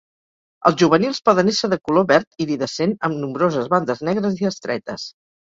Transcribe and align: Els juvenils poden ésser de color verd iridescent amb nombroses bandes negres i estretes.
Els 0.69 0.77
juvenils 0.81 1.19
poden 1.29 1.51
ésser 1.51 1.69
de 1.73 1.79
color 1.89 2.07
verd 2.13 2.47
iridescent 2.47 2.97
amb 3.11 3.21
nombroses 3.27 3.71
bandes 3.75 4.03
negres 4.11 4.43
i 4.43 4.51
estretes. 4.53 5.07